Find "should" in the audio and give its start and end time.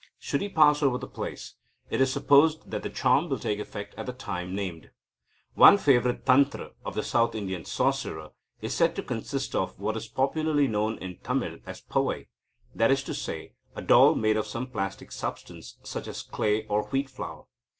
0.17-0.41